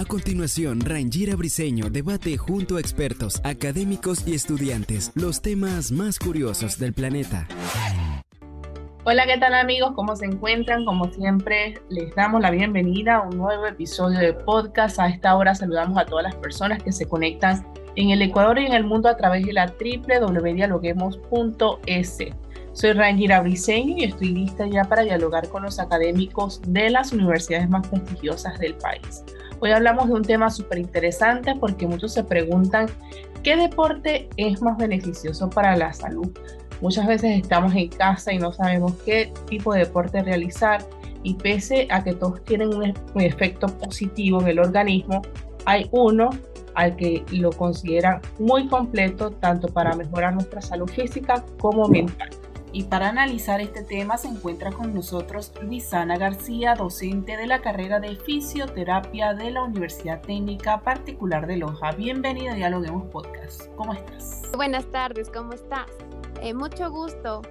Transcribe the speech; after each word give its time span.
A 0.00 0.04
continuación, 0.06 0.80
Rangira 0.80 1.36
Briseño 1.36 1.90
debate 1.90 2.38
junto 2.38 2.78
a 2.78 2.80
expertos, 2.80 3.38
académicos 3.44 4.26
y 4.26 4.34
estudiantes 4.34 5.12
los 5.14 5.42
temas 5.42 5.92
más 5.92 6.18
curiosos 6.18 6.78
del 6.78 6.94
planeta. 6.94 7.46
Hola, 9.04 9.26
¿qué 9.26 9.36
tal 9.36 9.52
amigos? 9.52 9.92
¿Cómo 9.94 10.16
se 10.16 10.24
encuentran? 10.24 10.86
Como 10.86 11.12
siempre, 11.12 11.82
les 11.90 12.14
damos 12.14 12.40
la 12.40 12.50
bienvenida 12.50 13.16
a 13.16 13.28
un 13.28 13.36
nuevo 13.36 13.66
episodio 13.66 14.20
de 14.20 14.32
podcast. 14.32 14.98
A 14.98 15.10
esta 15.10 15.36
hora 15.36 15.54
saludamos 15.54 15.98
a 15.98 16.06
todas 16.06 16.24
las 16.24 16.36
personas 16.36 16.82
que 16.82 16.92
se 16.92 17.04
conectan 17.04 17.66
en 17.94 18.08
el 18.08 18.22
Ecuador 18.22 18.58
y 18.58 18.64
en 18.64 18.72
el 18.72 18.84
mundo 18.84 19.10
a 19.10 19.18
través 19.18 19.44
de 19.44 19.52
la 19.52 19.66
www.dialoguemos.es. 19.66 22.18
Soy 22.72 22.92
Rangira 22.92 23.42
Briseño 23.42 23.96
y 23.98 24.04
estoy 24.04 24.28
lista 24.28 24.66
ya 24.66 24.84
para 24.84 25.02
dialogar 25.02 25.46
con 25.50 25.62
los 25.62 25.78
académicos 25.78 26.62
de 26.66 26.88
las 26.88 27.12
universidades 27.12 27.68
más 27.68 27.86
prestigiosas 27.86 28.58
del 28.58 28.76
país. 28.76 29.22
Hoy 29.62 29.72
hablamos 29.72 30.08
de 30.08 30.14
un 30.14 30.22
tema 30.22 30.48
súper 30.48 30.78
interesante 30.78 31.54
porque 31.54 31.86
muchos 31.86 32.14
se 32.14 32.24
preguntan 32.24 32.86
qué 33.42 33.56
deporte 33.56 34.30
es 34.38 34.62
más 34.62 34.78
beneficioso 34.78 35.50
para 35.50 35.76
la 35.76 35.92
salud. 35.92 36.30
Muchas 36.80 37.06
veces 37.06 37.38
estamos 37.38 37.74
en 37.74 37.88
casa 37.88 38.32
y 38.32 38.38
no 38.38 38.54
sabemos 38.54 38.94
qué 39.04 39.34
tipo 39.48 39.74
de 39.74 39.80
deporte 39.80 40.22
realizar 40.22 40.82
y 41.22 41.34
pese 41.34 41.86
a 41.90 42.02
que 42.02 42.14
todos 42.14 42.42
tienen 42.44 42.74
un, 42.74 42.94
efecto 43.20 43.66
positivo 43.66 44.40
en 44.40 44.48
el 44.48 44.58
organismo, 44.60 45.20
hay 45.66 45.86
uno 45.92 46.30
al 46.74 46.96
que 46.96 47.22
lo 47.30 47.50
considera 47.50 48.22
muy 48.38 48.66
completo 48.66 49.30
tanto 49.30 49.68
para 49.68 49.94
mejorar 49.94 50.32
nuestra 50.32 50.62
salud 50.62 50.88
física 50.88 51.44
como 51.58 51.86
mental. 51.86 52.30
Y 52.72 52.84
para 52.84 53.08
analizar 53.08 53.60
este 53.60 53.82
tema 53.82 54.16
se 54.16 54.28
encuentra 54.28 54.70
con 54.70 54.94
nosotros 54.94 55.52
Luisana 55.60 56.16
García, 56.16 56.74
docente 56.74 57.36
de 57.36 57.48
la 57.48 57.62
carrera 57.62 57.98
de 57.98 58.14
fisioterapia 58.14 59.34
de 59.34 59.50
la 59.50 59.64
Universidad 59.64 60.20
Técnica 60.20 60.80
Particular 60.80 61.48
de 61.48 61.56
Loja. 61.56 61.90
Bienvenida 61.92 62.52
a 62.52 62.54
Dialoguemos 62.54 63.10
Podcast. 63.10 63.66
¿Cómo 63.74 63.92
estás? 63.92 64.42
Buenas 64.54 64.86
tardes, 64.86 65.30
¿cómo 65.30 65.52
estás? 65.52 65.88
Eh, 66.40 66.54
mucho 66.54 66.88
gusto. 66.92 67.42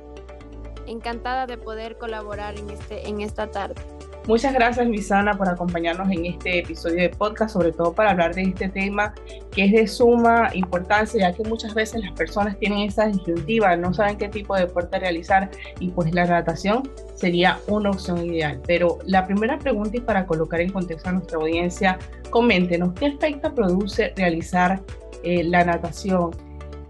Encantada 0.87 1.47
de 1.47 1.57
poder 1.57 1.97
colaborar 1.97 2.57
en, 2.57 2.69
este, 2.69 3.09
en 3.09 3.19
esta 3.19 3.51
tarde. 3.51 3.98
Muchas 4.29 4.53
gracias, 4.53 4.85
Luisana, 4.85 5.35
por 5.35 5.49
acompañarnos 5.49 6.07
en 6.11 6.23
este 6.23 6.59
episodio 6.59 7.01
de 7.01 7.09
podcast, 7.09 7.51
sobre 7.51 7.71
todo 7.71 7.93
para 7.93 8.11
hablar 8.11 8.35
de 8.35 8.43
este 8.43 8.69
tema 8.69 9.11
que 9.51 9.65
es 9.65 9.71
de 9.71 9.87
suma 9.87 10.51
importancia, 10.53 11.19
ya 11.19 11.35
que 11.35 11.43
muchas 11.49 11.73
veces 11.73 12.03
las 12.03 12.11
personas 12.11 12.55
tienen 12.59 12.81
esa 12.81 13.07
disyuntiva, 13.07 13.75
no 13.75 13.91
saben 13.91 14.19
qué 14.19 14.29
tipo 14.29 14.53
de 14.53 14.67
deporte 14.67 14.99
realizar 14.99 15.49
y 15.79 15.89
pues 15.89 16.13
la 16.13 16.25
natación 16.25 16.87
sería 17.15 17.57
una 17.65 17.89
opción 17.89 18.23
ideal. 18.23 18.61
Pero 18.67 18.99
la 19.03 19.25
primera 19.25 19.57
pregunta 19.57 19.97
y 19.97 20.01
para 20.01 20.27
colocar 20.27 20.61
en 20.61 20.69
contexto 20.73 21.09
a 21.09 21.13
nuestra 21.13 21.39
audiencia, 21.39 21.97
coméntenos, 22.29 22.93
¿qué 22.93 23.07
efecto 23.07 23.55
produce 23.55 24.13
realizar 24.15 24.79
eh, 25.23 25.43
la 25.43 25.65
natación? 25.65 26.29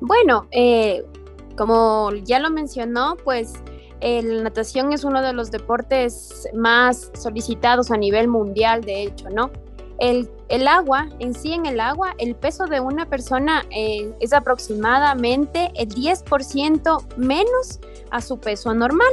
Bueno, 0.01 0.49
eh, 0.51 1.05
como 1.55 2.11
ya 2.21 2.39
lo 2.39 2.49
mencionó, 2.49 3.15
pues 3.23 3.53
la 4.01 4.43
natación 4.43 4.93
es 4.93 5.03
uno 5.03 5.21
de 5.21 5.33
los 5.33 5.51
deportes 5.51 6.47
más 6.53 7.11
solicitados 7.13 7.91
a 7.91 7.97
nivel 7.97 8.27
mundial, 8.27 8.81
de 8.81 9.03
hecho, 9.03 9.29
¿no? 9.29 9.51
El, 9.99 10.29
agua, 10.67 11.09
en 11.19 11.33
sí 11.33 11.53
en 11.53 11.65
el 11.65 11.79
agua, 11.81 12.15
el 12.17 12.33
peso 12.35 12.65
de 12.65 12.79
una 12.79 13.05
persona 13.07 13.65
eh, 13.69 14.13
es 14.21 14.31
aproximadamente 14.31 15.71
el 15.75 15.89
10% 15.89 17.17
menos 17.17 17.79
a 18.09 18.21
su 18.21 18.39
peso 18.39 18.73
normal. 18.73 19.11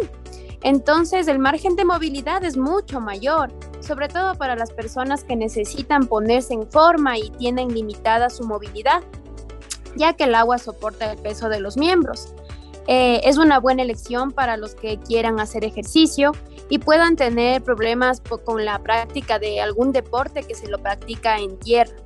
Entonces 0.63 1.29
el 1.29 1.39
margen 1.39 1.77
de 1.77 1.85
movilidad 1.85 2.45
es 2.45 2.57
mucho 2.57 3.01
mayor, 3.01 3.53
sobre 3.81 4.09
todo 4.09 4.37
para 4.37 4.57
las 4.57 4.73
personas 4.73 5.25
que 5.25 5.37
necesitan 5.37 6.07
ponerse 6.07 6.55
en 6.55 6.71
forma 6.71 7.19
y 7.19 7.31
tienen 7.31 7.75
limitada 7.75 8.31
su 8.31 8.45
movilidad, 8.45 9.03
ya 9.97 10.15
que 10.15 10.25
el 10.25 10.35
agua 10.35 10.59
soporta 10.59 11.13
el 11.13 11.19
peso 11.19 11.49
de 11.49 11.61
los 11.61 11.77
miembros. 11.77 12.35
Eh, 12.89 13.21
es 13.25 13.37
una 13.37 13.59
buena 13.59 13.83
elección 13.83 14.31
para 14.31 14.57
los 14.57 14.75
que 14.75 14.99
quieran 14.99 15.41
hacer 15.41 15.65
ejercicio 15.65 16.33
y 16.69 16.79
puedan 16.79 17.17
tener 17.17 17.63
problemas 17.63 18.21
con 18.45 18.65
la 18.65 18.79
práctica 18.79 19.39
de 19.39 19.61
algún 19.61 19.93
deporte 19.93 20.45
que 20.45 20.55
se 20.55 20.69
lo 20.69 20.79
practica 20.79 21.39
en 21.39 21.59
tierra. 21.59 21.97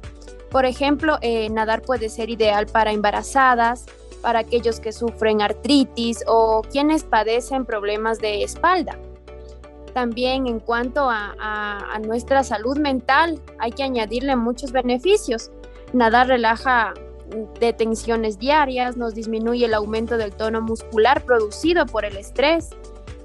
Por 0.50 0.64
ejemplo, 0.64 1.18
eh, 1.20 1.48
nadar 1.50 1.82
puede 1.82 2.08
ser 2.08 2.30
ideal 2.30 2.66
para 2.66 2.92
embarazadas, 2.92 3.86
para 4.22 4.41
aquellos 4.41 4.80
que 4.80 4.92
sufren 4.92 5.42
artritis 5.42 6.24
o 6.26 6.62
quienes 6.62 7.04
padecen 7.04 7.66
problemas 7.66 8.18
de 8.18 8.42
espalda. 8.42 8.98
También 9.92 10.47
en 10.47 10.60
cuanto 10.60 11.08
a 11.10 11.98
nuestra 12.06 12.44
salud 12.44 12.78
mental, 12.78 13.41
hay 13.58 13.72
que 13.72 13.82
añadirle 13.82 14.36
muchos 14.36 14.70
beneficios. 14.70 15.50
Nadar 15.92 16.28
relaja 16.28 16.94
de 17.60 17.72
tensiones 17.72 18.38
diarias, 18.38 18.96
nos 18.96 19.14
disminuye 19.14 19.64
el 19.66 19.74
aumento 19.74 20.16
del 20.16 20.32
tono 20.32 20.60
muscular 20.60 21.22
producido 21.24 21.86
por 21.86 22.04
el 22.04 22.16
estrés 22.16 22.70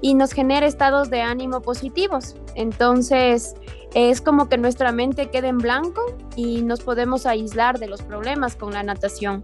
y 0.00 0.14
nos 0.14 0.32
genera 0.32 0.66
estados 0.66 1.10
de 1.10 1.22
ánimo 1.22 1.62
positivos. 1.62 2.36
Entonces, 2.54 3.54
es 3.94 4.20
como 4.20 4.48
que 4.48 4.58
nuestra 4.58 4.92
mente 4.92 5.30
queda 5.30 5.48
en 5.48 5.58
blanco 5.58 6.02
y 6.36 6.62
nos 6.62 6.80
podemos 6.80 7.26
aislar 7.26 7.78
de 7.78 7.88
los 7.88 8.02
problemas 8.02 8.56
con 8.56 8.72
la 8.72 8.82
natación. 8.82 9.42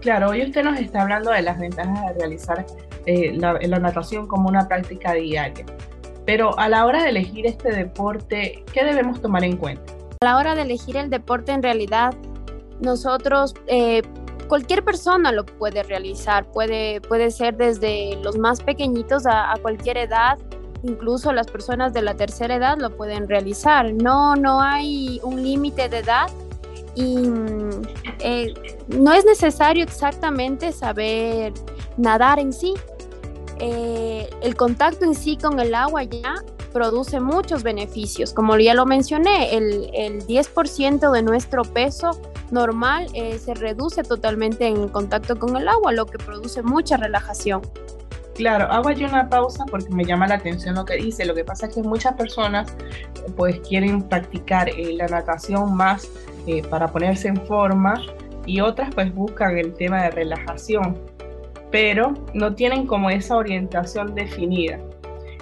Claro, 0.00 0.30
hoy 0.30 0.42
usted 0.42 0.64
nos 0.64 0.80
está 0.80 1.02
hablando 1.02 1.30
de 1.30 1.42
las 1.42 1.58
ventajas 1.58 2.06
de 2.06 2.14
realizar 2.14 2.64
eh, 3.06 3.32
la, 3.36 3.54
la 3.54 3.78
natación 3.78 4.26
como 4.26 4.48
una 4.48 4.66
práctica 4.66 5.12
diaria. 5.12 5.66
Pero 6.24 6.58
a 6.58 6.68
la 6.68 6.86
hora 6.86 7.02
de 7.02 7.10
elegir 7.10 7.46
este 7.46 7.70
deporte, 7.70 8.64
¿qué 8.72 8.84
debemos 8.84 9.20
tomar 9.20 9.44
en 9.44 9.56
cuenta? 9.56 9.92
A 10.20 10.24
la 10.24 10.36
hora 10.36 10.54
de 10.54 10.62
elegir 10.62 10.96
el 10.96 11.10
deporte, 11.10 11.52
en 11.52 11.62
realidad 11.62 12.14
nosotros, 12.80 13.54
eh, 13.66 14.02
cualquier 14.48 14.84
persona 14.84 15.32
lo 15.32 15.46
puede 15.46 15.82
realizar, 15.82 16.44
puede, 16.50 17.00
puede 17.00 17.30
ser 17.30 17.56
desde 17.56 18.16
los 18.22 18.36
más 18.36 18.60
pequeñitos 18.62 19.24
a, 19.26 19.54
cualquier 19.62 19.96
edad, 19.98 20.38
incluso 20.82 21.32
las 21.32 21.46
personas 21.46 21.92
de 21.92 22.02
la 22.02 22.14
tercera 22.14 22.56
edad 22.56 22.78
lo 22.78 22.96
pueden 22.96 23.28
realizar. 23.28 23.92
No, 23.92 24.34
no 24.34 24.60
hay 24.60 25.20
un 25.22 25.42
límite 25.42 25.88
de 25.88 25.98
edad 25.98 26.26
y 26.94 27.28
eh, 28.18 28.52
no 28.88 29.12
es 29.12 29.24
necesario 29.24 29.84
exactamente 29.84 30.72
saber 30.72 31.52
nadar 31.96 32.38
en 32.38 32.52
sí. 32.52 32.74
Eh, 33.58 34.28
el 34.42 34.56
contacto 34.56 35.04
en 35.04 35.14
sí 35.14 35.36
con 35.36 35.60
el 35.60 35.74
agua 35.74 36.02
ya 36.04 36.36
produce 36.72 37.20
muchos 37.20 37.62
beneficios. 37.62 38.32
Como 38.32 38.56
ya 38.58 38.74
lo 38.74 38.86
mencioné, 38.86 39.56
el, 39.56 39.90
el 39.94 40.26
10% 40.26 41.10
de 41.12 41.22
nuestro 41.22 41.62
peso 41.62 42.20
normal 42.50 43.06
eh, 43.14 43.38
se 43.38 43.54
reduce 43.54 44.02
totalmente 44.02 44.66
en 44.66 44.88
contacto 44.88 45.38
con 45.38 45.56
el 45.56 45.68
agua, 45.68 45.92
lo 45.92 46.06
que 46.06 46.18
produce 46.18 46.62
mucha 46.62 46.96
relajación. 46.96 47.62
Claro, 48.34 48.72
hago 48.72 48.88
allí 48.88 49.04
una 49.04 49.28
pausa 49.28 49.64
porque 49.70 49.90
me 49.90 50.04
llama 50.04 50.26
la 50.26 50.36
atención 50.36 50.74
lo 50.74 50.84
que 50.84 50.96
dice. 50.96 51.24
Lo 51.24 51.34
que 51.34 51.44
pasa 51.44 51.66
es 51.66 51.74
que 51.74 51.82
muchas 51.82 52.14
personas 52.14 52.74
pues 53.36 53.60
quieren 53.60 54.02
practicar 54.02 54.68
eh, 54.70 54.94
la 54.94 55.06
natación 55.08 55.74
más 55.74 56.08
eh, 56.46 56.62
para 56.62 56.88
ponerse 56.88 57.28
en 57.28 57.36
forma 57.46 58.00
y 58.46 58.60
otras 58.60 58.94
pues 58.94 59.14
buscan 59.14 59.58
el 59.58 59.74
tema 59.74 60.04
de 60.04 60.10
relajación, 60.10 60.96
pero 61.70 62.14
no 62.32 62.54
tienen 62.54 62.86
como 62.86 63.10
esa 63.10 63.36
orientación 63.36 64.14
definida. 64.14 64.78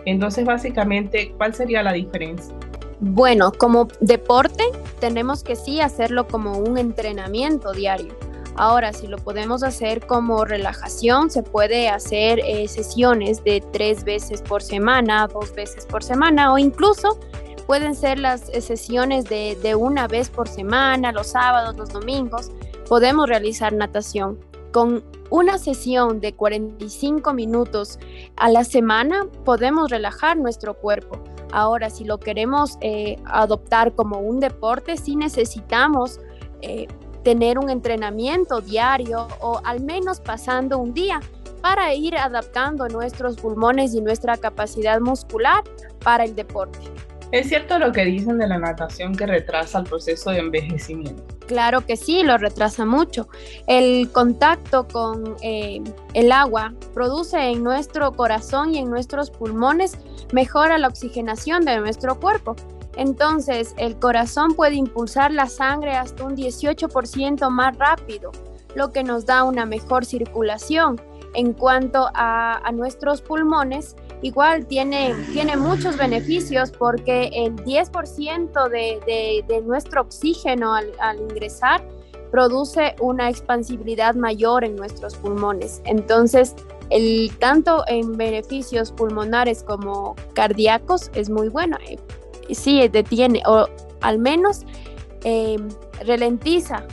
Entonces 0.05 0.45
básicamente, 0.45 1.33
¿cuál 1.37 1.55
sería 1.55 1.83
la 1.83 1.93
diferencia? 1.93 2.55
Bueno, 3.01 3.53
como 3.53 3.89
deporte 4.01 4.65
tenemos 5.01 5.45
que 5.45 5.55
sí 5.55 5.81
hacerlo 5.81 6.27
como 6.27 6.59
un 6.59 6.79
entrenamiento 6.79 7.73
diario. 7.73 8.15
Ahora, 8.57 8.93
si 8.93 9.07
lo 9.07 9.19
podemos 9.19 9.63
hacer 9.63 10.05
como 10.05 10.45
relajación, 10.45 11.31
se 11.31 11.45
puede 11.45 11.89
hacer 11.89 12.41
eh, 12.41 12.67
sesiones 12.67 13.45
de 13.45 13.63
tres 13.73 14.03
veces 14.03 14.43
por 14.43 14.65
semana, 14.65 15.29
dos 15.29 15.55
veces 15.55 15.87
por 15.87 16.03
semana 16.03 16.53
o 16.53 16.59
incluso 16.59 17.21
pueden 17.69 17.95
ser 17.95 18.19
las 18.19 18.49
eh, 18.49 18.61
sesiones 18.61 19.27
de, 19.27 19.57
de 19.63 19.77
una 19.77 20.09
vez 20.09 20.29
por 20.29 20.49
semana, 20.49 21.13
los 21.13 21.29
sábados, 21.29 21.77
los 21.77 21.91
domingos. 21.91 22.51
Podemos 22.89 23.29
realizar 23.29 23.73
natación. 23.73 24.41
Con 24.79 25.03
una 25.31 25.59
sesión 25.59 26.21
de 26.21 26.37
45 26.37 27.35
minutos 27.35 27.99
a 28.37 28.49
la 28.49 28.63
semana 28.63 29.27
podemos 29.45 29.91
relajar 29.91 30.37
nuestro 30.37 30.75
cuerpo 30.75 31.21
Ahora, 31.51 31.91
si 31.91 32.05
lo 32.05 32.21
queremos 32.21 32.79
eh, 32.81 33.17
adoptar 33.25 33.93
como 33.97 34.21
un 34.21 34.39
deporte, 34.39 34.97
sí 34.97 35.17
necesitamos 35.17 36.21
eh, 36.63 36.87
tener 37.25 37.59
un 37.59 37.71
entrenamiento 37.71 38.61
diario 38.61 39.27
o 39.41 39.61
al 39.65 39.83
menos 39.83 40.21
pasando 40.21 40.79
un 40.79 40.95
día 40.95 41.19
para 41.61 41.93
ir 41.93 42.17
adaptando 42.17 42.87
nuestros 42.87 43.35
pulmones 43.35 43.95
y 43.95 44.01
nuestra 44.01 44.37
capacidad 44.37 45.01
muscular 45.01 45.65
para 46.05 46.23
el 46.23 46.37
deporte. 46.37 46.79
¿Es 47.31 47.49
cierto 47.49 47.79
lo 47.79 47.93
que 47.93 48.05
dicen 48.07 48.39
de 48.39 48.47
la 48.47 48.59
natación 48.59 49.15
que 49.15 49.27
retrasa 49.27 49.81
el 49.81 49.85
proceso 49.85 50.31
de 50.31 50.39
envejecimiento? 50.39 51.23
Claro 51.47 51.85
que 51.85 51.97
sí, 51.97 52.23
lo 52.23 52.39
retrasa 52.39 52.87
mucho. 52.87 53.29
El 53.67 54.11
contacto 54.13 54.89
con 54.89 55.37
eh, 55.43 55.83
el 56.15 56.33
agua 56.33 56.75
produce 56.95 57.39
en 57.39 57.63
nuestro 57.63 58.13
corazón 58.13 58.75
y 58.75 58.79
en 58.79 58.91
nuestros 58.91 59.31
pulmones, 59.31 59.99
mejora 60.33 60.79
la 60.79 60.89
oxigenación 60.89 61.65
de 61.65 61.79
nuestro 61.79 62.19
cuerpo. 62.19 62.57
Entonces, 62.97 63.75
el 63.77 63.99
corazón 63.99 64.55
puede 64.55 64.75
impulsar 64.75 65.31
la 65.33 65.47
sangre 65.47 65.93
hasta 65.97 66.25
un 66.25 66.35
18% 66.35 67.49
más 67.51 67.77
rápido, 67.79 68.33
lo 68.75 68.91
que 68.91 69.05
nos 69.05 69.25
da 69.25 69.45
una 69.45 69.67
mejor 69.67 70.05
circulación. 70.05 71.01
En 71.35 71.53
cuanto 71.53 72.11
a, 72.15 72.61
nuestros 72.73 73.23
pulmones, 73.23 73.97
igual 74.23 74.67
tiene, 74.67 75.15
tiene 75.33 75.57
muchos 75.57 75.97
beneficios 75.97 76.71
porque 76.71 77.31
el 77.33 77.57
10% 77.57 78.69
de, 78.69 79.63
nuestro 79.65 80.03
oxígeno 80.03 80.75
al, 80.75 81.21
ingresar 81.21 81.83
produce 82.31 82.95
una 83.01 83.31
expansibilidad 83.31 84.15
mayor 84.15 84.65
en 84.65 84.77
nuestros 84.77 85.17
pulmones. 85.17 85.81
Entonces, 85.85 86.55
el 86.91 87.31
tanto 87.39 87.85
en 87.87 88.17
beneficios 88.17 88.93
pulmonares 88.93 89.63
como 89.63 90.15
cardíacos 90.35 91.11
es 91.15 91.31
muy 91.31 91.49
bueno. 91.49 91.77
Eh, 91.89 91.99
sí, 92.55 92.87
detiene 92.89 93.43
o 93.47 93.67
al 94.01 94.19
menos 94.19 94.65
eh, 95.25 95.57
ralentiza 96.07 96.85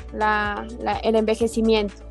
el 1.04 1.16
envejecimiento. 1.16 2.05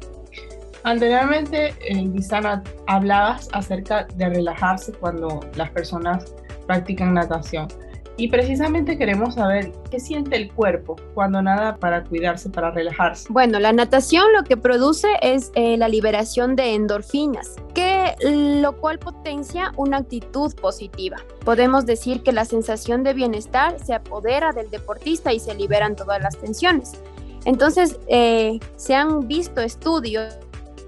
Anteriormente, 0.85 1.75
en 1.81 2.13
Visana, 2.13 2.63
hablabas 2.87 3.49
acerca 3.53 4.07
de 4.17 4.29
relajarse 4.29 4.93
cuando 4.93 5.41
las 5.57 5.71
personas 5.71 6.35
practican 6.67 7.15
natación. 7.15 7.69
Y 8.17 8.29
precisamente 8.29 8.97
queremos 8.97 9.35
saber 9.35 9.73
qué 9.91 9.99
siente 9.99 10.37
el 10.37 10.53
cuerpo 10.53 10.95
cuando 11.15 11.43
nada 11.43 11.77
para 11.79 12.05
cuidarse, 12.05 12.49
para 12.49 12.71
relajarse. 12.71 13.27
Bueno, 13.31 13.59
la 13.59 13.73
natación 13.73 14.27
lo 14.37 14.45
que 14.45 14.57
produce 14.57 15.09
es 15.21 15.51
eh, 15.55 15.77
la 15.77 15.89
liberación 15.89 16.55
de 16.55 16.75
endorfinas, 16.75 17.57
que 17.75 18.15
lo 18.23 18.77
cual 18.77 19.01
potencia 19.01 19.73
una 19.77 19.97
actitud 19.97 20.55
positiva. 20.55 21.17
Podemos 21.45 21.87
decir 21.87 22.23
que 22.23 22.31
la 22.31 22.45
sensación 22.45 23.03
de 23.03 23.15
bienestar 23.15 23.81
se 23.85 23.95
apodera 23.95 24.53
del 24.53 24.71
deportista 24.71 25.33
y 25.33 25.41
se 25.41 25.55
liberan 25.55 25.97
todas 25.97 26.23
las 26.23 26.37
tensiones. 26.37 26.93
Entonces, 27.47 27.99
eh, 28.07 28.61
se 28.77 28.95
han 28.95 29.27
visto 29.27 29.61
estudios 29.61 30.39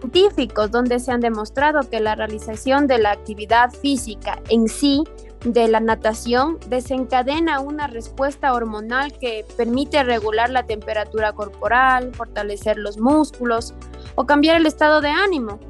científicos 0.00 0.70
donde 0.70 0.98
se 0.98 1.12
han 1.12 1.20
demostrado 1.20 1.88
que 1.88 2.00
la 2.00 2.14
realización 2.14 2.86
de 2.86 2.98
la 2.98 3.12
actividad 3.12 3.70
física 3.70 4.40
en 4.48 4.68
sí 4.68 5.04
de 5.44 5.68
la 5.68 5.80
natación 5.80 6.58
desencadena 6.68 7.60
una 7.60 7.86
respuesta 7.86 8.52
hormonal 8.52 9.16
que 9.18 9.44
permite 9.56 10.02
regular 10.02 10.50
la 10.50 10.64
temperatura 10.64 11.32
corporal, 11.32 12.12
fortalecer 12.14 12.78
los 12.78 12.98
músculos 12.98 13.74
o 14.16 14.26
cambiar 14.26 14.56
el 14.56 14.66
estado 14.66 15.00
de 15.00 15.08
ánimo. 15.08 15.60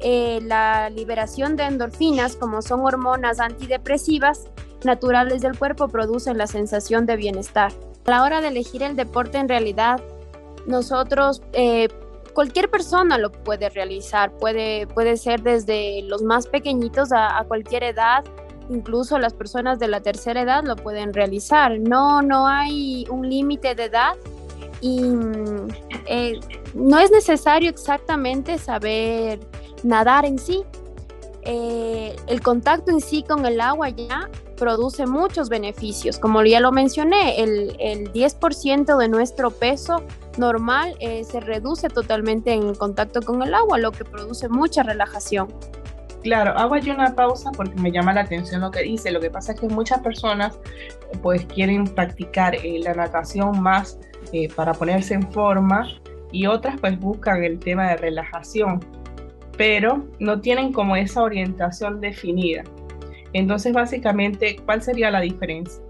Eh, 0.00 0.40
la 0.42 0.90
liberación 0.90 1.56
de 1.56 1.64
endorfinas, 1.64 2.36
como 2.36 2.62
son 2.62 2.80
hormonas 2.80 3.40
antidepresivas 3.40 4.44
naturales 4.84 5.40
del 5.40 5.58
cuerpo, 5.58 5.88
producen 5.88 6.38
la 6.38 6.46
sensación 6.46 7.06
de 7.06 7.16
bienestar. 7.16 7.72
A 8.04 8.10
la 8.10 8.22
hora 8.22 8.40
de 8.40 8.48
elegir 8.48 8.82
el 8.82 8.94
deporte, 8.94 9.38
en 9.38 9.48
realidad, 9.48 10.00
nosotros 10.66 11.42
eh, 11.54 11.88
cualquier 12.36 12.68
persona 12.70 13.16
lo 13.16 13.32
puede 13.32 13.70
realizar, 13.70 14.30
puede, 14.30 14.86
puede 14.88 15.16
ser 15.16 15.40
desde 15.40 16.02
los 16.02 16.22
más 16.22 16.46
pequeñitos 16.46 17.08
a, 17.10 17.42
cualquier 17.48 17.82
edad, 17.82 18.24
incluso 18.68 19.18
las 19.18 19.32
personas 19.32 19.78
de 19.78 19.88
la 19.88 20.02
tercera 20.02 20.42
edad 20.42 20.62
lo 20.62 20.76
pueden 20.76 21.14
realizar. 21.14 21.80
No, 21.80 22.20
no 22.20 22.46
hay 22.46 23.06
un 23.08 23.26
límite 23.26 23.74
de 23.74 23.84
edad 23.84 24.16
y 24.82 25.00
mm, 25.00 25.68
eh, 26.04 26.38
no 26.74 26.98
es 26.98 27.10
necesario 27.10 27.70
exactamente 27.70 28.58
saber 28.58 29.40
nadar 29.82 30.26
en 30.26 30.38
sí. 30.38 30.62
Eh, 31.40 32.14
el 32.26 32.42
contacto 32.42 32.90
en 32.90 33.00
sí 33.00 33.22
con 33.22 33.46
el 33.46 33.62
agua 33.62 33.88
ya 33.88 34.28
produce 34.56 35.06
muchos 35.06 35.48
beneficios. 35.48 36.18
Como 36.18 36.42
ya 36.42 36.60
lo 36.60 36.72
mencioné, 36.72 37.40
el, 37.42 37.76
el 37.78 38.12
10% 38.12 38.96
de 38.96 39.08
nuestro 39.08 39.50
peso 39.50 40.02
normal 40.38 40.96
eh, 41.00 41.24
se 41.24 41.40
reduce 41.40 41.88
totalmente 41.88 42.52
en 42.52 42.74
contacto 42.74 43.22
con 43.22 43.42
el 43.42 43.54
agua, 43.54 43.78
lo 43.78 43.92
que 43.92 44.04
produce 44.04 44.48
mucha 44.48 44.82
relajación. 44.82 45.48
Claro, 46.22 46.58
hago 46.58 46.74
aquí 46.74 46.90
una 46.90 47.14
pausa 47.14 47.52
porque 47.52 47.80
me 47.80 47.92
llama 47.92 48.12
la 48.12 48.22
atención 48.22 48.60
lo 48.60 48.70
que 48.70 48.82
dice. 48.82 49.12
Lo 49.12 49.20
que 49.20 49.30
pasa 49.30 49.52
es 49.52 49.60
que 49.60 49.68
muchas 49.68 50.00
personas 50.00 50.58
pues 51.22 51.46
quieren 51.46 51.84
practicar 51.84 52.56
eh, 52.56 52.80
la 52.82 52.94
natación 52.94 53.60
más 53.62 53.98
eh, 54.32 54.48
para 54.54 54.72
ponerse 54.72 55.14
en 55.14 55.30
forma 55.30 55.86
y 56.32 56.46
otras 56.46 56.80
pues 56.80 56.98
buscan 56.98 57.44
el 57.44 57.60
tema 57.60 57.90
de 57.90 57.96
relajación, 57.96 58.84
pero 59.56 60.04
no 60.18 60.40
tienen 60.40 60.72
como 60.72 60.96
esa 60.96 61.22
orientación 61.22 62.00
definida. 62.00 62.64
Entonces 63.36 63.74
básicamente, 63.74 64.56
¿cuál 64.64 64.82
sería 64.82 65.10
la 65.10 65.20
diferencia? 65.20 65.82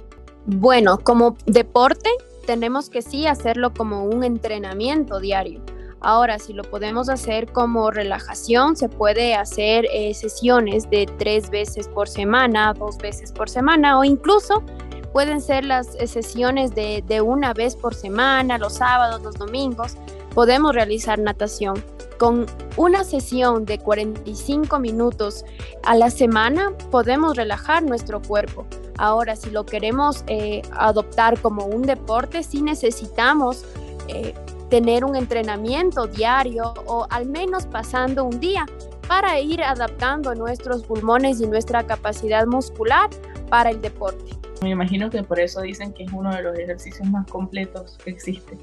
Bueno, 0.47 0.99
como 0.99 1.37
deporte 1.47 2.11
tenemos 2.45 2.91
que 2.91 3.03
sí 3.03 3.27
hacerlo 3.27 3.73
como 3.73 4.05
un 4.05 4.25
entrenamiento 4.25 5.21
diario. 5.21 5.61
Ahora, 6.01 6.41
si 6.41 6.53
lo 6.53 6.65
podemos 6.65 7.09
hacer 7.09 7.51
como 7.53 7.91
relajación, 7.93 8.77
se 8.77 8.89
puede 8.89 9.35
hacer 9.35 9.87
eh, 9.93 10.13
sesiones 10.15 10.91
de 10.91 11.09
tres 11.19 11.49
veces 11.51 11.89
por 11.89 12.09
semana, 12.09 12.75
dos 12.75 12.99
veces 12.99 13.31
por 13.31 13.49
semana 13.49 13.99
o 13.99 14.05
incluso 14.05 14.65
pueden 15.13 15.41
ser 15.41 15.65
las 15.65 15.95
eh, 15.95 16.09
sesiones 16.09 16.75
de, 16.75 17.03
de 17.07 17.21
una 17.21 17.55
vez 17.55 17.77
por 17.77 17.95
semana, 17.95 18.59
los 18.59 18.75
sábados, 18.75 19.23
los 19.23 19.37
domingos. 19.37 19.97
Podemos 20.35 20.75
realizar 20.75 21.19
natación. 21.19 21.83
Con 22.19 22.47
una 22.77 23.05
sesión 23.05 23.65
de 23.67 23.79
45 23.79 24.79
minutos 24.79 25.45
a 25.85 25.95
la 25.95 26.11
semana 26.11 26.73
podemos 26.91 27.37
relajar 27.37 27.83
nuestro 27.83 28.23
cuerpo. 28.23 28.67
Ahora, 28.97 29.37
si 29.37 29.51
lo 29.51 29.67
queremos 29.67 30.25
eh, 30.27 30.63
adoptar 30.73 31.39
como 31.41 31.67
un 31.67 31.83
deporte, 31.83 32.43
sí 32.43 32.63
necesitamos 32.63 33.65
eh, 34.09 34.35
tener 34.71 35.05
un 35.05 35.15
entrenamiento 35.15 36.07
diario 36.07 36.73
o 36.87 37.07
al 37.11 37.27
menos 37.27 37.67
pasando 37.67 38.25
un 38.25 38.41
día 38.41 38.67
para 39.07 39.39
ir 39.39 39.63
adaptando 39.63 40.35
nuestros 40.35 40.83
pulmones 40.83 41.41
y 41.41 41.47
nuestra 41.47 41.87
capacidad 41.87 42.47
muscular 42.47 43.11
para 43.49 43.71
el 43.71 43.81
deporte. 43.81 44.25
Me 44.63 44.71
imagino 44.71 45.11
que 45.11 45.23
por 45.23 45.39
eso 45.39 45.61
dicen 45.61 45.93
que 45.93 46.05
es 46.05 46.13
uno 46.13 46.35
de 46.35 46.43
los 46.43 46.59
ejercicios 46.59 47.07
más 47.09 47.27
completos 47.27 47.99
que 48.03 48.11
existe. 48.11 48.57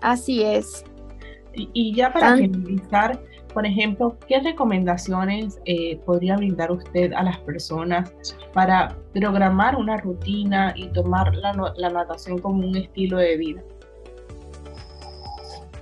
Así 0.00 0.42
es. 0.42 0.84
Y, 1.54 1.94
ya 1.94 2.12
para 2.12 2.36
finalizar, 2.36 3.20
por 3.52 3.66
ejemplo, 3.66 4.16
¿qué 4.26 4.40
recomendaciones 4.40 5.60
eh, 5.64 5.98
podría 6.04 6.36
brindar 6.36 6.72
usted 6.72 7.12
a 7.12 7.22
las 7.22 7.38
personas 7.40 8.12
para 8.52 8.96
programar 9.12 9.76
una 9.76 9.98
rutina 9.98 10.72
y 10.76 10.88
tomar 10.88 11.34
la, 11.34 11.52
natación 11.90 12.38
como 12.38 12.66
un 12.66 12.76
estilo 12.76 13.18
de 13.18 13.36
vida? 13.36 13.62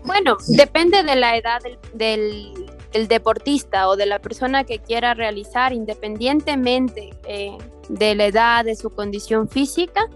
Bueno, 0.04 0.36
depende 0.48 1.02
de 1.02 1.16
la 1.16 1.36
edad 1.36 1.60
del, 1.94 2.52
deportista 3.08 3.88
o 3.88 3.96
de 3.96 4.06
la 4.06 4.18
persona 4.18 4.64
que 4.64 4.80
quiera 4.80 5.14
realizar, 5.14 5.72
independientemente 5.72 7.10
eh, 7.28 7.56
de 7.88 8.14
la 8.16 8.26
edad, 8.26 8.64
de 8.64 8.74
su 8.74 8.90
condición 8.90 9.48
física, 9.48 10.08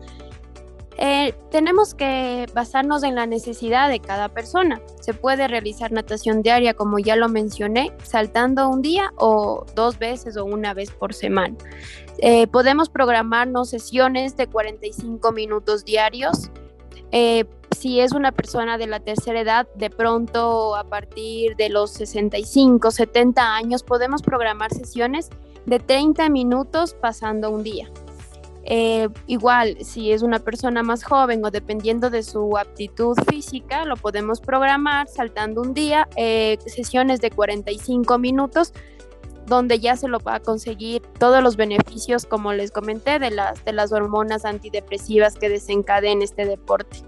eh, 0.97 1.35
tenemos 1.51 1.95
que 1.95 2.47
basarnos 2.55 3.03
en 3.03 3.15
la 3.15 3.27
necesidad 3.27 3.89
de 3.89 4.01
cada 4.01 4.29
persona. 4.29 4.81
Se 5.01 5.13
puede 5.13 5.49
realizar 5.49 5.91
natación 5.93 6.43
diaria, 6.43 6.75
como 6.75 6.99
ya 6.99 7.17
lo 7.17 7.29
mencioné, 7.29 7.93
saltando 8.03 8.69
un 8.69 8.83
día 8.83 9.13
o 9.17 9.67
dos 9.75 9.99
veces 9.99 10.37
o 10.37 10.45
una 10.45 10.75
vez 10.75 10.91
por 10.91 11.15
semana. 11.15 11.57
Eh, 12.19 12.47
podemos 12.47 12.89
programarnos 12.89 13.71
sesiones 13.71 14.37
de 14.37 14.47
45 14.47 15.33
minutos 15.33 15.85
diarios. 15.85 16.51
Eh, 17.11 17.45
si 17.77 18.01
es 18.01 18.13
una 18.13 18.31
persona 18.31 18.79
de 18.79 18.87
la 18.87 19.01
tercera 19.01 19.41
edad, 19.41 19.67
de 19.75 19.91
pronto 19.91 20.77
a 20.77 20.85
partir 20.85 21.57
de 21.57 21.71
los 21.71 21.91
65, 21.91 22.93
70 22.93 23.57
años, 23.57 23.83
podemos 23.83 24.23
programar 24.23 24.73
sesiones 24.73 25.31
de 25.67 25.81
30 25.81 26.29
minutos 26.29 26.95
pasando 26.95 27.51
un 27.51 27.65
día. 27.65 27.91
Eh, 28.66 29.09
igual, 29.26 29.76
si 29.83 30.12
es 30.12 30.23
una 30.23 30.38
persona 30.38 30.83
más 30.83 31.04
joven 31.04 31.44
o 31.44 31.50
dependiendo 31.50 32.11
de 32.11 32.23
su 32.23 32.56
aptitud 32.56 33.16
física, 33.28 33.85
lo 33.85 33.97
podemos 33.97 34.40
programar 34.40 35.06
saltando 35.09 35.61
un 35.61 35.75
día, 35.75 36.09
eh, 36.16 36.59
sesiones 36.66 37.21
de 37.21 37.30
45 37.30 38.18
minutos 38.18 38.73
donde 39.47 39.78
ya 39.78 39.97
se 39.97 40.09
lo 40.09 40.21
va 40.21 40.37
a 40.37 40.40
conseguir 40.40 41.02
todos 41.18 41.42
los 41.42 41.56
beneficios, 41.56 42.25
como 42.25 42.52
les 42.52 42.71
comenté, 42.71 43.18
de 43.18 43.30
las, 43.30 43.62
de 43.64 43.73
las 43.73 43.92
hormonas 43.92 44.44
antidepresivas 44.44 45.35
que 45.35 45.49
desencadena 45.49 46.25
este 46.25 46.47
deporte. 46.47 46.99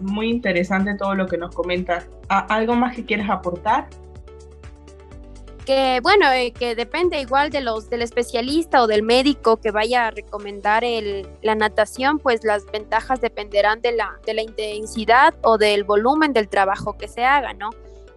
Muy 0.00 0.28
interesante 0.28 0.94
todo 0.94 1.14
lo 1.14 1.26
que 1.26 1.38
nos 1.38 1.54
comentas. 1.54 2.06
¿Algo 2.28 2.74
más 2.74 2.94
que 2.94 3.04
quieras 3.04 3.30
aportar? 3.30 3.88
Que 5.68 6.00
bueno, 6.02 6.32
eh, 6.32 6.50
que 6.52 6.74
depende 6.74 7.20
igual 7.20 7.50
de 7.50 7.60
los 7.60 7.90
del 7.90 8.00
especialista 8.00 8.82
o 8.82 8.86
del 8.86 9.02
médico 9.02 9.58
que 9.58 9.70
vaya 9.70 10.06
a 10.06 10.10
recomendar 10.10 10.82
el, 10.82 11.28
la 11.42 11.54
natación, 11.54 12.18
pues 12.20 12.42
las 12.42 12.64
ventajas 12.72 13.20
dependerán 13.20 13.82
de 13.82 13.92
la, 13.92 14.18
de 14.24 14.32
la 14.32 14.40
intensidad 14.40 15.34
o 15.42 15.58
del 15.58 15.84
volumen 15.84 16.32
del 16.32 16.48
trabajo 16.48 16.96
que 16.96 17.06
se 17.06 17.22
haga, 17.26 17.52
¿no? 17.52 17.68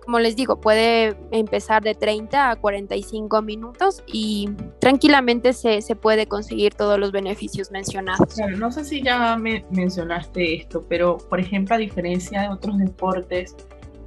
Como 0.05 0.19
les 0.19 0.37
digo, 0.37 0.61
puede 0.61 1.17
empezar 1.31 1.83
de 1.83 1.93
30 1.93 2.51
a 2.51 2.55
45 2.55 3.41
minutos 3.41 4.01
y 4.07 4.49
tranquilamente 4.79 5.51
se, 5.51 5.81
se 5.81 5.97
puede 5.97 6.27
conseguir 6.27 6.73
todos 6.73 6.97
los 6.97 7.11
beneficios 7.11 7.69
mencionados. 7.69 8.33
Claro, 8.33 8.55
no 8.55 8.71
sé 8.71 8.85
si 8.85 9.03
ya 9.03 9.35
me 9.35 9.65
mencionaste 9.71 10.55
esto, 10.55 10.85
pero 10.87 11.17
por 11.17 11.41
ejemplo, 11.41 11.75
a 11.75 11.79
diferencia 11.79 12.43
de 12.43 12.47
otros 12.47 12.77
deportes, 12.77 13.57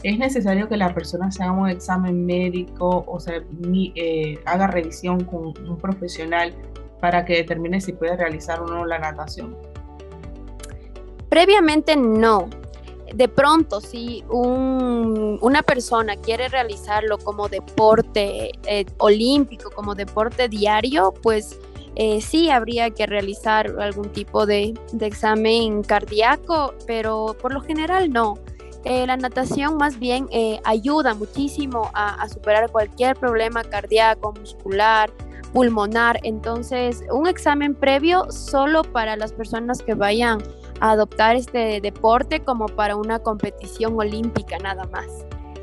es 0.05 0.19
necesario 0.19 0.69
que 0.69 0.77
la 0.77 0.95
persona 0.95 1.31
haga 1.41 1.53
un 1.53 1.69
examen 1.71 2.27
médico 2.27 3.05
o 3.09 3.19
sea, 3.19 3.43
eh, 3.73 4.39
haga 4.45 4.67
revisión 4.67 5.25
con 5.25 5.47
un 5.47 5.79
profesional 5.79 6.55
para 7.01 7.25
que 7.25 7.37
determine 7.37 7.81
si 7.81 7.95
puede 7.95 8.15
realizar 8.15 8.61
o 8.61 8.67
no 8.67 8.85
la 8.85 8.99
natación. 8.99 9.57
Previamente 11.31 11.97
no. 11.97 12.49
De 13.15 13.29
pronto, 13.29 13.81
si 13.81 14.25
una 14.29 15.63
persona 15.63 16.17
quiere 16.17 16.49
realizarlo 16.49 17.17
como 17.19 17.49
deporte 17.49 18.51
eh, 18.67 18.87
olímpico, 18.99 19.71
como 19.71 19.95
deporte 19.95 20.49
diario, 20.49 21.15
pues 21.23 21.59
eh, 21.97 22.21
sí 22.21 22.51
habría 22.51 22.91
que 22.91 23.07
realizar 23.07 23.75
algún 23.81 24.11
tipo 24.11 24.45
de 24.45 24.75
examen 25.01 25.83
cardíaco, 25.83 26.75
pero 26.87 27.37
por 27.41 27.55
lo 27.55 27.61
general 27.63 28.11
no. 28.13 28.35
Eh, 28.85 29.07
la 29.07 29.17
natación 29.17 29.79
más 29.79 29.99
bien 29.99 30.27
eh, 30.31 30.61
ayuda 30.65 31.15
muchísimo 31.15 31.91
a, 31.95 32.29
superar 32.29 32.71
cualquier 32.71 33.17
problema 33.17 33.65
cardíaco, 33.65 34.35
muscular, 34.39 35.11
pulmonar. 35.53 36.21
Entonces, 36.23 37.03
un 37.11 37.27
examen 37.27 37.75
previo 37.75 38.31
solo 38.31 38.83
para 38.83 39.17
las 39.17 39.33
personas 39.33 39.81
que 39.81 39.95
vayan 39.95 40.43
a 40.81 40.91
adoptar 40.91 41.37
este 41.37 41.81
deporte 41.81 42.41
como 42.41 42.67
para 42.67 42.97
una 42.97 43.21
competición 43.21 43.99
olímpica 43.99 44.59
nada 44.59 44.85
más. 44.93 45.07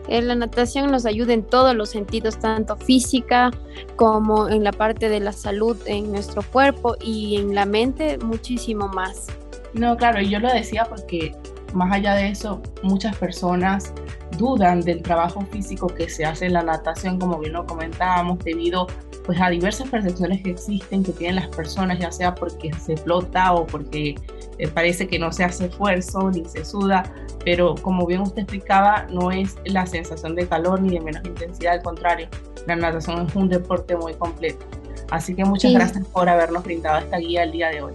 Eh, 0.08 0.22
la 0.22 0.34
natación 0.34 0.90
nos 0.90 1.06
ayuda 1.06 1.34
en 1.34 1.44
todos 1.44 1.76
los 1.76 1.90
sentidos, 1.90 2.40
tanto 2.40 2.76
física 2.76 3.52
como 3.98 4.50
en 4.50 4.64
la 4.64 4.72
parte 4.72 5.10
de 5.10 5.20
la 5.20 5.32
salud 5.32 5.78
en 5.86 6.12
nuestro 6.12 6.42
cuerpo 6.42 6.96
y 7.00 7.38
en 7.38 7.54
la 7.54 7.66
mente 7.66 8.18
muchísimo 8.18 8.88
más. 8.88 9.28
No, 9.74 9.96
claro, 9.96 10.22
yo 10.22 10.40
lo 10.40 10.52
decía 10.52 10.86
porque 10.90 11.34
más 11.74 11.92
allá 11.92 12.16
de 12.16 12.30
eso, 12.30 12.62
muchas 12.84 13.16
personas 13.18 13.94
dudan 14.38 14.82
del 14.82 15.02
trabajo 15.02 15.42
físico 15.52 15.88
que 15.88 16.10
se 16.10 16.26
hace 16.26 16.46
en 16.46 16.54
la 16.54 16.64
natación, 16.64 17.20
como 17.20 17.38
bien 17.40 17.54
lo 17.54 17.66
comentábamos, 17.66 18.40
debido 18.40 18.88
pues 19.26 19.40
a 19.40 19.50
diversas 19.50 19.90
percepciones 19.90 20.42
que 20.42 20.52
existen 20.52 21.04
que 21.04 21.12
tienen 21.12 21.36
las 21.36 21.48
personas, 21.48 22.00
ya 22.00 22.12
sea 22.12 22.34
porque 22.34 22.72
se 22.74 22.98
flota 22.98 23.54
o 23.54 23.68
porque 23.68 24.16
eh, 24.58 24.68
parece 24.68 25.08
que 25.08 25.20
no 25.20 25.32
se 25.32 25.44
hace 25.44 25.66
esfuerzo 25.66 26.32
ni 26.32 26.46
se 26.46 26.66
suda, 26.66 27.04
pero 27.46 27.76
como 27.76 28.06
bien 28.06 28.22
usted 28.22 28.44
explicaba, 28.44 29.06
no 29.12 29.32
es 29.32 29.58
la 29.66 29.86
sensación 29.86 30.36
de 30.36 30.48
calor 30.48 30.82
ni 30.82 30.98
de 30.98 31.02
menos 31.02 31.24
intensidad, 31.26 31.74
al 31.74 31.84
contrario, 31.84 32.28
la 32.68 32.76
natación 32.76 33.28
es 33.28 33.36
un 33.36 33.50
deporte 33.50 33.96
muy 33.96 34.14
completo. 34.14 34.66
Así 35.10 35.36
que 35.36 35.44
muchas 35.44 35.74
gracias 35.74 36.08
por 36.08 36.30
habernos 36.30 36.64
brindado 36.64 37.00
esta 37.00 37.18
guía 37.18 37.44
el 37.44 37.52
día 37.52 37.70
de 37.70 37.82
hoy. 37.82 37.94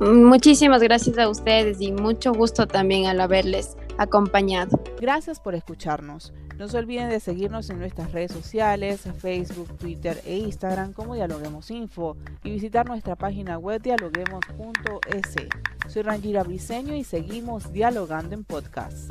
Muchísimas 0.00 0.80
gracias 0.80 1.18
a 1.18 1.28
ustedes 1.28 1.80
y 1.80 1.90
mucho 1.90 2.32
gusto 2.32 2.68
también 2.68 3.06
al 3.06 3.20
haberles 3.20 3.76
acompañado. 3.98 4.80
Gracias 5.00 5.40
por 5.40 5.56
escucharnos. 5.56 6.32
No 6.56 6.68
se 6.68 6.78
olviden 6.78 7.08
de 7.08 7.20
seguirnos 7.20 7.68
en 7.70 7.80
nuestras 7.80 8.12
redes 8.12 8.32
sociales, 8.32 9.02
Facebook, 9.18 9.76
Twitter 9.76 10.20
e 10.24 10.36
Instagram 10.38 10.92
como 10.92 11.14
Dialoguemos 11.14 11.70
Info 11.70 12.16
y 12.44 12.50
visitar 12.50 12.86
nuestra 12.86 13.16
página 13.16 13.58
web 13.58 13.82
dialoguemos.es. 13.82 15.34
Soy 15.88 16.02
Rangira 16.02 16.42
Briseño 16.42 16.94
y 16.94 17.02
seguimos 17.02 17.72
dialogando 17.72 18.34
en 18.34 18.44
podcast. 18.44 19.10